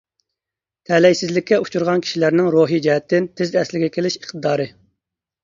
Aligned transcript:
تەلەيسىزلىككە 0.89 1.59
ئۇچرىغان 1.63 2.01
كىشىلەرنىڭ 2.07 2.49
روھىي 2.57 2.83
جەھەتتىن 2.87 3.29
تېز 3.43 3.55
ئەسلىگە 3.63 3.93
كېلىش 3.99 4.19
ئىقتىدارى. 4.23 4.69